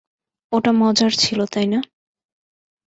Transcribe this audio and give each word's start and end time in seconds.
ওটা 0.51 0.71
মজার 0.81 1.11
ছিল, 1.13 1.39
তাই 1.53 1.67
না? 1.67 1.79